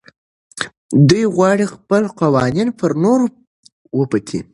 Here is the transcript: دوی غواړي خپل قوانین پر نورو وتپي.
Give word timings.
دوی 1.09 1.23
غواړي 1.35 1.65
خپل 1.75 2.03
قوانین 2.19 2.69
پر 2.79 2.91
نورو 3.03 3.25
وتپي. 3.97 4.39